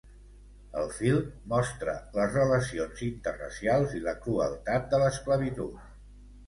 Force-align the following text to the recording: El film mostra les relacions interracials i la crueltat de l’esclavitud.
El 0.83 0.87
film 0.99 1.27
mostra 1.51 1.95
les 2.21 2.33
relacions 2.39 3.05
interracials 3.11 3.95
i 4.01 4.05
la 4.09 4.19
crueltat 4.27 4.93
de 4.97 5.07
l’esclavitud. 5.07 5.83